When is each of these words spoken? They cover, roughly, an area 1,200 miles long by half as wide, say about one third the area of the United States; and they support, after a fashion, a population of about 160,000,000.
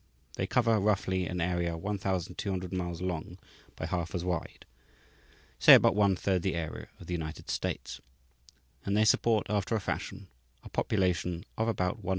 They 0.33 0.47
cover, 0.47 0.79
roughly, 0.79 1.27
an 1.27 1.39
area 1.39 1.77
1,200 1.77 2.73
miles 2.73 3.03
long 3.03 3.37
by 3.75 3.85
half 3.85 4.15
as 4.15 4.25
wide, 4.25 4.65
say 5.59 5.75
about 5.75 5.93
one 5.95 6.15
third 6.15 6.41
the 6.41 6.55
area 6.55 6.87
of 6.99 7.05
the 7.05 7.13
United 7.13 7.51
States; 7.51 8.01
and 8.83 8.97
they 8.97 9.05
support, 9.05 9.45
after 9.47 9.75
a 9.75 9.79
fashion, 9.79 10.27
a 10.63 10.69
population 10.69 11.45
of 11.55 11.67
about 11.67 11.97
160,000,000. 12.01 12.09